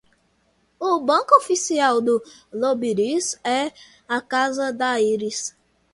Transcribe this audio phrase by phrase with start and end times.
[0.79, 3.71] o banco oficial do lobiris é
[4.07, 5.55] a casa da íris